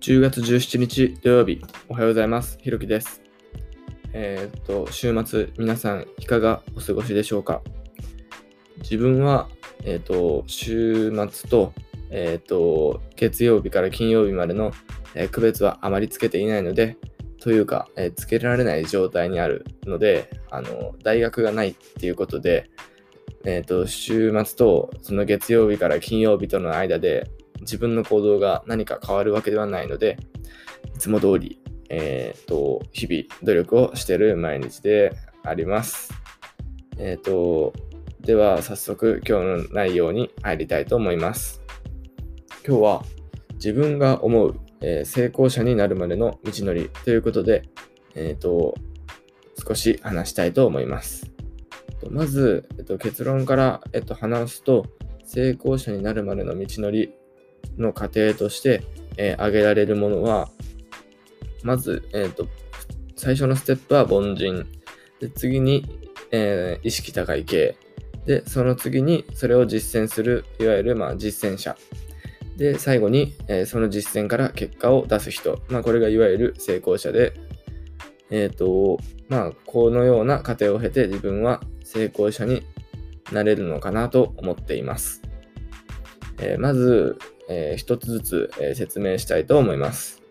[0.00, 2.56] 10月17日土曜日、おはようございます。
[2.62, 3.20] ひろきです。
[4.14, 7.60] えー、っと、週末、皆さん、いかがお過ごしでしょうか？
[8.78, 9.50] 自分は、
[9.84, 11.74] えー、っと、週末と、
[12.08, 14.72] えー、っと、月曜日から金曜日までの、
[15.14, 16.96] え区別はあまりつけていないので、
[17.38, 22.70] というか、えつけられない状態にあるので、あの、大学がないっていうことで、
[23.44, 30.18] えっ、と、週末とその月曜日から金曜日との間で、自分の行動が何か変わるわけではないので、
[30.94, 36.12] いつも通り、えっ、ー、と、日々努力をしている毎日であります。
[36.98, 37.72] えっ、ー、と、
[38.20, 41.62] では早速今日の内容に入りたいと思います。
[42.66, 43.04] 今日は
[43.54, 47.68] 自分が思う、えー、成功者になるまでの道のりということで、
[48.14, 48.74] えっ、と、
[49.66, 51.30] 少し話したいと思います。
[52.10, 54.86] まず、えっと、結論から、えっと、話すと、
[55.24, 57.12] 成功者になるまでの道のり
[57.78, 58.82] の過程として、
[59.16, 60.48] えー、挙げられるものは、
[61.62, 62.46] まず、えーと、
[63.16, 64.66] 最初のステップは凡人。
[65.20, 65.84] で次に、
[66.30, 67.76] えー、意識高い系。
[68.24, 71.76] で、その次にそれを実践する、いわゆる、まあ、実践者。
[72.56, 75.60] で、最後に、えー、その実践から結果を出す人。
[75.68, 77.34] まあ、これがいわゆる成功者で、
[78.30, 82.62] えっ、ー、と、まあ、このような過程を経て自分は成功者に
[83.32, 85.22] なれるのかなと思っています。
[86.38, 87.18] えー、まず、
[87.50, 90.22] えー、一つずつ、えー、説明したいと思います。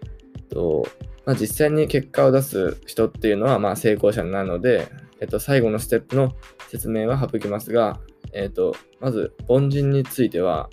[0.50, 0.88] と
[1.26, 4.88] まあ、実際に結果を出す人っていうのは、まあ、成功者なので、
[5.20, 6.32] えっと、最後のステップの
[6.70, 8.00] 説明は省きますが、
[8.34, 10.70] えっと、まず、凡人については、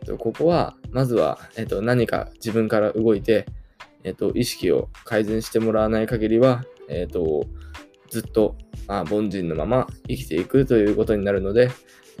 [0.00, 3.46] えっとここは、まずは、えっと、何か自分から動いて、
[4.04, 7.44] えっと、意識を改善してもらわない限りは、えっと、
[8.10, 11.70] ずっと、まあ、凡人のまま生きていくということになるので、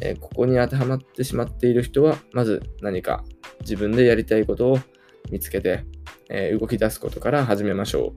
[0.00, 3.24] えー、ここに当てはまってしまっている人は、まず何か
[3.60, 4.78] 自分でやりたいことを
[5.30, 5.84] 見つけて、
[6.28, 8.14] えー、動き出すことから始めましょ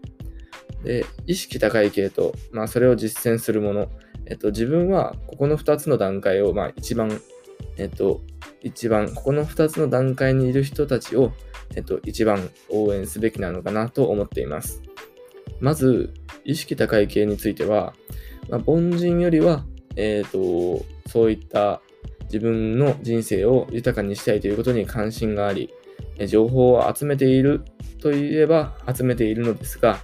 [0.83, 0.85] う。
[0.85, 3.89] で、意識高い系と、まあ、それを実践するもの。
[4.25, 7.11] えっと、自分はここの2つの段階を、まあ、一番、
[7.77, 8.21] えっと、
[8.61, 11.33] 一番、ここの2つの段階にいる人たちを、
[11.75, 14.81] えっと、一番応援すべきなのかなと思っています。
[15.59, 16.13] まず、
[16.43, 17.93] 意識高い系については、
[18.49, 19.65] まあ、凡人よりは、
[19.95, 21.81] えっ、と、そういった
[22.31, 25.69] 自分の人生を豊かにしたいということに関心があり、
[26.27, 27.65] 情報を集めている
[28.01, 29.99] といえば集めているのですが、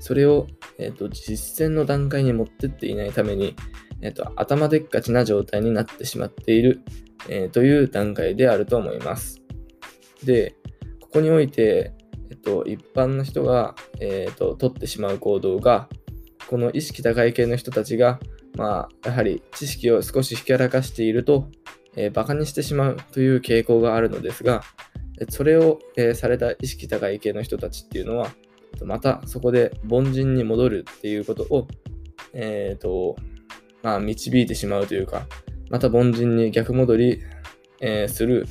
[0.00, 0.46] それを、
[0.78, 3.56] えーと、実践の段階に持ってっていないために、
[4.00, 6.82] えーと、頭でっかちな状態になってしまっている、
[7.28, 9.42] えー、という段階であると思います。
[10.22, 10.54] で、
[11.00, 11.92] ここにおいて、
[12.30, 15.88] え、ー、と、一般の人が、えー、と取ってしまう行動が、
[16.48, 18.20] この意識高い系の人たちが
[18.56, 21.48] まあ、やはり知識を少しひけらかしていると、
[21.94, 24.62] えー、バカにしてしまうという傾向があるのですが、
[25.28, 28.30] それを、えー、された意識高い系の人たちっていうのは、
[28.84, 31.68] またそこで凡人に戻るっていうことを、
[32.32, 33.16] えっ、ー、と、
[33.82, 35.26] まあ、導いてしまうというか、
[35.70, 37.22] また凡人に逆戻り、
[37.80, 38.46] えー、する、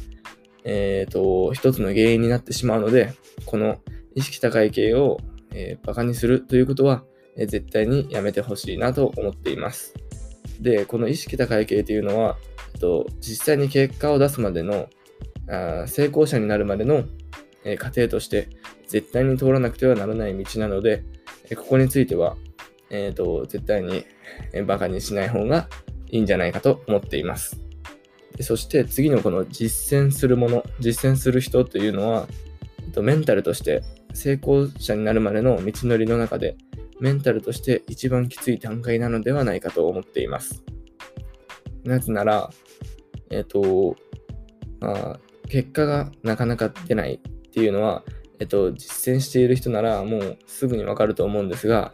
[0.63, 3.13] えっ、と、一つの原因になってしまうので、
[3.45, 3.77] この
[4.15, 5.17] 意識高い系を、
[5.51, 7.03] えー、バカにするということは、
[7.37, 9.93] え絶対にやめてほしいなと思っています。
[10.59, 12.37] で、この意識高い系というのは、
[12.73, 14.87] えっと、実際に結果を出すまでの、
[15.47, 17.03] あ成功者になるまでの、
[17.63, 18.49] え過程として
[18.87, 21.03] 絶対に通らなくてはならない道なので、
[21.49, 22.37] えここについては、
[22.89, 24.05] えーと、絶対に、
[24.53, 25.67] えバカにしない方が
[26.09, 27.59] いいんじゃないかと思っています。
[28.37, 32.27] でそして次のこの実践するもの、実践する人というのは、
[32.85, 33.81] えっと、メンタルとして
[34.13, 36.57] 成功者になるまでの道のりの中で
[36.99, 40.63] メンタルとして一番きつい段階なのではないかと思っています。
[41.83, 42.49] なぜなら、
[43.29, 43.95] えっ、と、
[44.79, 45.19] まあ、
[45.49, 48.03] 結果がなかなか出ないっていうのは、
[48.39, 51.93] えっ、と、実践している人ならもうすぐにわかると思うんですが、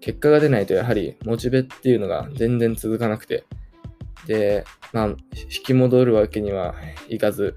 [0.00, 3.44] 結果が出ないとやはりモチベっていうのが全然続かなくて、
[4.26, 5.16] で、まあ、引
[5.64, 6.74] き戻るわけには
[7.08, 7.56] いかず、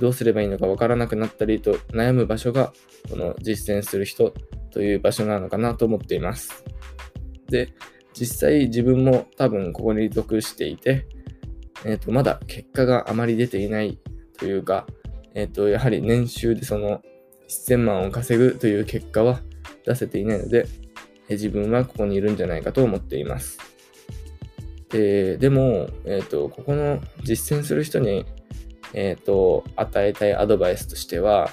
[0.00, 2.72] どうすればいいのかわからなくなったりと悩む場所が、
[3.10, 4.34] この実践する人
[4.74, 6.64] という場所なのかなと思っています。
[7.48, 7.72] で、
[8.12, 11.06] 実際自分も多分ここに属していて、
[11.84, 13.98] えっ、ー、と、まだ結果があまり出ていない
[14.36, 14.86] というか、
[15.34, 17.02] えっ、ー、と、やはり年収でその
[17.48, 19.40] 1000万を稼ぐという結果は
[19.86, 20.66] 出せていないので、
[21.28, 23.58] え自分はここにいるんじゃないかと思っています。
[24.90, 28.26] ででも、え、ー、と、ここの実践する人に、
[28.92, 31.50] えっ、と、与えたいアドバイスとしては、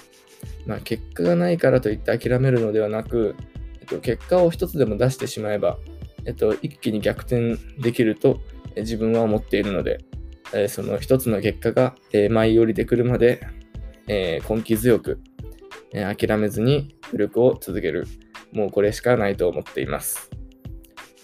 [0.65, 3.35] まあ、結果がないからといって諦めるのではなく、
[3.79, 5.77] えっと、結果を一つでも出してしまえば、
[6.25, 8.41] えっと、一気に逆転できると
[8.75, 9.99] 自分は思っているので、
[10.53, 13.45] えその一つの結果が、え舞い降りてくるまで、
[14.07, 15.21] え根気強く、
[15.93, 18.07] えー、諦めずに努力を続ける。
[18.53, 20.29] もうこれしかないと思っています。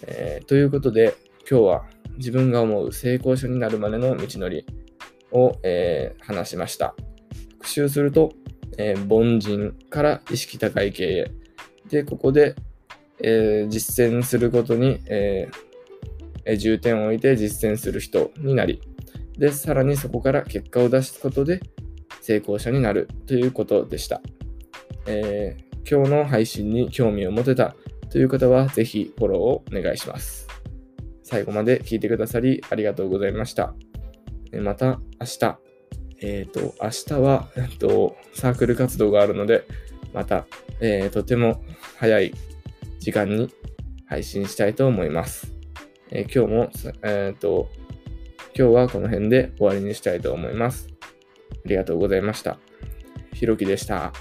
[0.06, 1.14] えー、ということで、
[1.50, 1.84] 今日は
[2.16, 4.64] 自分が思う成功者になるまでの道のり
[5.32, 6.94] を、えー、話しました。
[7.54, 8.32] 復習すると、
[8.78, 11.30] えー、凡人から意識高い経営。
[11.90, 12.54] で、ここで、
[13.20, 18.80] えー、実践することに、えー、重点を置いて実践する人になり、
[19.36, 21.60] で、さらにそこから結果を出すことで
[22.20, 24.22] 成功者になるということでした。
[25.06, 27.74] えー、今日の配信に興味を持てた
[28.10, 30.46] という方は、ぜひフォローをお願いします。
[31.24, 33.74] 最後まで聞いてくださりありがとうございました。
[34.52, 35.67] また明日、
[36.20, 39.64] えっ、ー、と、明日は、えっと、サークル活動があるので、
[40.12, 40.46] また、
[40.80, 41.62] えー、とても
[41.98, 42.34] 早い
[42.98, 43.52] 時間に
[44.06, 45.54] 配信したいと思います。
[46.10, 47.68] えー、今日も、えっ、と、
[48.56, 50.88] 今日はこの辺で終わりにしたいと思います。
[51.64, 52.58] ありがとうございました。
[53.32, 54.12] ひろきでした。